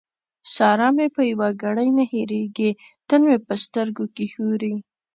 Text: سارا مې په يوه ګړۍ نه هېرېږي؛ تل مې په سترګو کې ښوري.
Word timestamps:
سارا 0.53 0.87
مې 0.95 1.07
په 1.15 1.21
يوه 1.31 1.49
ګړۍ 1.61 1.89
نه 1.97 2.03
هېرېږي؛ 2.11 2.71
تل 3.07 3.21
مې 3.27 3.37
په 3.47 3.53
سترګو 3.63 4.05
کې 4.15 4.25
ښوري. 4.33 4.73